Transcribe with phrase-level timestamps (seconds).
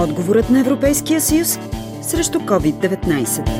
[0.00, 1.58] Отговорът на Европейския съюз
[2.02, 3.50] срещу COVID-19.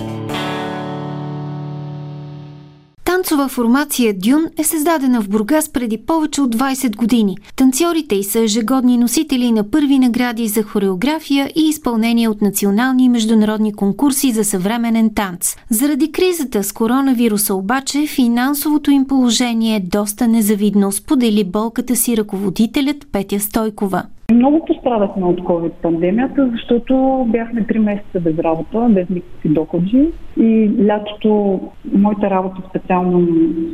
[3.04, 7.36] Танцова формация Дюн е създадена в Бургас преди повече от 20 години.
[7.56, 13.08] Танцорите й са ежегодни носители на първи награди за хореография и изпълнение от национални и
[13.08, 15.56] международни конкурси за съвременен танц.
[15.70, 23.06] Заради кризата с коронавируса обаче финансовото им положение е доста незавидно, сподели болката си ръководителят
[23.12, 24.02] Петя Стойкова.
[24.34, 30.08] Много пострадахме от COVID-пандемията, защото бяхме три месеца без работа, без никакви доходи
[30.40, 31.60] и лятото
[31.92, 33.18] моята работа специално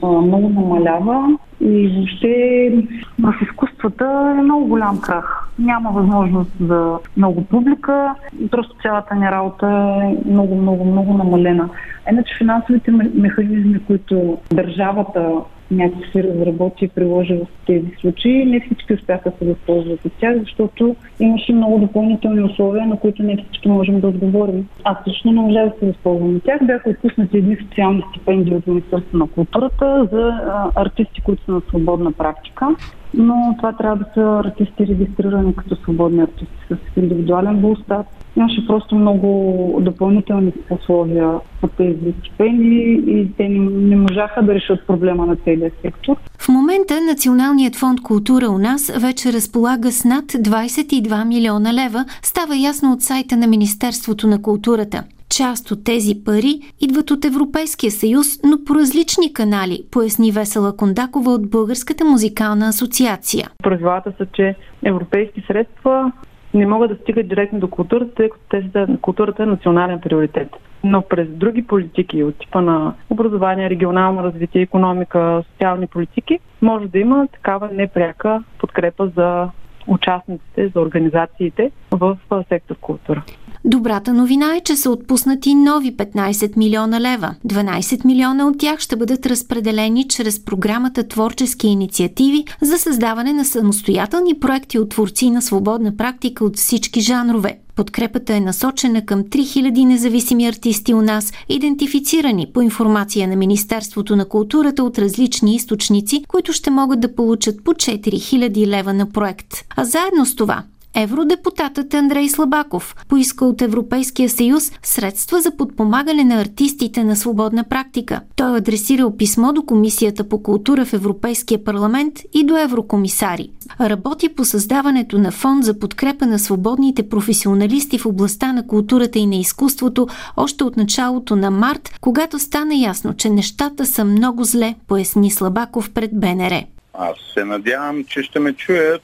[0.03, 2.73] много намалява и въобще
[3.19, 5.49] в изкуствата е много голям крах.
[5.59, 8.15] Няма възможност за много публика,
[8.51, 9.67] просто цялата ни работа
[10.03, 11.69] е много, много, много намалена.
[12.11, 15.33] Иначе финансовите механизми, които държавата
[15.71, 18.45] някакси разработи и приложи в тези случаи.
[18.45, 23.37] Не всички успяха се възползват от тях, защото имаше много допълнителни условия, на които не
[23.37, 24.69] всички можем да отговорим.
[24.85, 26.67] Аз също не можа да се възползвам от тях.
[26.67, 30.33] Бяха отпуснати едни социални стипендии от Министерство на културата за
[30.75, 32.69] артисти, които са на свободна практика
[33.17, 38.07] но това трябва да са артисти регистрирани като свободни артисти с индивидуален булстат.
[38.37, 44.87] Имаше просто много допълнителни условия по тези стипендии и те не, не можаха да решат
[44.87, 46.17] проблема на целия сектор.
[46.39, 52.57] В момента Националният фонд култура у нас вече разполага с над 22 милиона лева, става
[52.57, 55.05] ясно от сайта на Министерството на културата.
[55.37, 61.31] Част от тези пари идват от Европейския съюз, но по различни канали, поясни Весела Кондакова
[61.31, 63.47] от Българската музикална асоциация.
[63.63, 64.55] Правилата са, че
[64.85, 66.13] европейски средства
[66.55, 70.49] не могат да стигат директно до културата, тъй като тези, културата е национален приоритет.
[70.85, 76.99] Но през други политики от типа на образование, регионално развитие, економика, социални политики, може да
[76.99, 79.49] има такава непряка подкрепа за
[79.87, 82.19] участниците, за организациите в
[82.49, 83.23] сектор култура.
[83.67, 87.35] Добрата новина е, че са отпуснати нови 15 милиона лева.
[87.49, 94.41] 12 милиона от тях ще бъдат разпределени чрез програмата Творчески инициативи за създаване на самостоятелни
[94.41, 97.59] проекти от творци на свободна практика от всички жанрове.
[97.77, 104.29] Подкрепата е насочена към 3000 независими артисти у нас, идентифицирани по информация на Министерството на
[104.29, 109.55] културата от различни източници, които ще могат да получат по 4000 лева на проект.
[109.77, 110.65] А заедно с това
[110.97, 118.21] Евродепутатът Андрей Слабаков поиска от Европейския съюз средства за подпомагане на артистите на свободна практика.
[118.37, 123.51] Той адресирал писмо до Комисията по култура в Европейския парламент и до еврокомисари.
[123.81, 129.27] Работи по създаването на фонд за подкрепа на свободните професионалисти в областта на културата и
[129.27, 130.07] на изкуството
[130.37, 135.91] още от началото на март, когато стана ясно, че нещата са много зле, поясни Слабаков
[135.91, 136.74] пред БНР.
[136.99, 139.03] Аз се надявам, че ще ме чуят,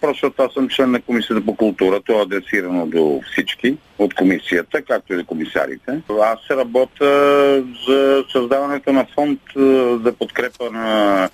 [0.00, 4.82] просто аз съм член на Комисията по култура, това е адресирано до всички от комисията,
[4.82, 6.00] както и до комисарите.
[6.22, 9.40] Аз работя за създаването на фонд
[10.04, 11.30] за подкрепа на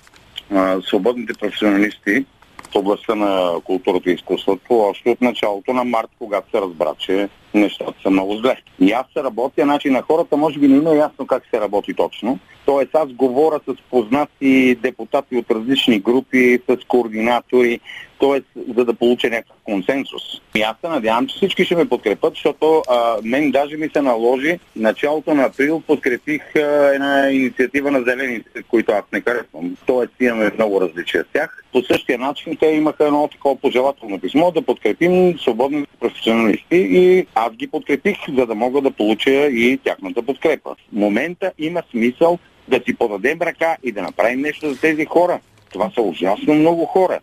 [0.87, 2.25] свободните професионалисти
[2.71, 7.29] в областта на културата и изкуството още от началото на март, когато се разбра, че
[7.59, 8.57] нещата са много зле.
[8.79, 11.93] И аз се работя, значи на хората може би не има ясно как се работи
[11.93, 12.39] точно.
[12.65, 17.79] Тоест аз говоря с познати депутати от различни групи, с координатори,
[18.19, 18.61] т.е.
[18.77, 20.21] за да получа някакъв консенсус.
[20.55, 24.01] И аз се надявам, че всички ще ме подкрепят, защото а, мен даже ми се
[24.01, 29.77] наложи началото на април подкрепих а, една инициатива на зелените, които аз не харесвам.
[29.85, 31.63] Тоест имаме много различия с тях.
[31.71, 37.55] По същия начин те имаха едно такова пожелателно писмо да подкрепим свободните професионалисти и аз
[37.55, 40.69] ги подкрепих, за да мога да получа и тяхната подкрепа.
[40.69, 45.39] В момента има смисъл да си подадем ръка и да направим нещо за тези хора.
[45.73, 47.19] Това са ужасно много хора.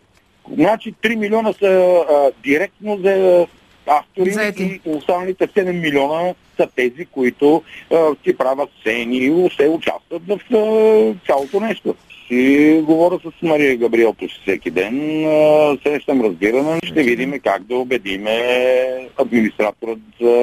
[0.53, 3.47] Значи 3 милиона са а, директно за
[3.87, 4.81] автори Заети.
[4.85, 10.39] и останалите 7 милиона са тези, които а, си правят сцени и се участват в
[10.53, 11.95] а, цялото нещо.
[12.27, 14.93] Си говоря с Мария Габриел почти всеки ден,
[15.83, 18.39] срещам разбиране, ще видим как да убедиме
[19.17, 19.99] администраторът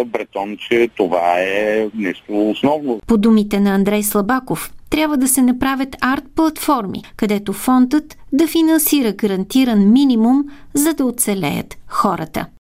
[0.07, 3.01] Бретон, че това е нещо основно.
[3.07, 9.93] По думите на Андрей Слабаков, трябва да се направят арт-платформи, където фондът да финансира гарантиран
[9.93, 10.45] минимум,
[10.75, 12.47] за да оцелеят хората.